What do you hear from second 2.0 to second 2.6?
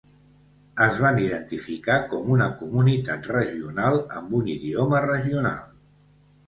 com una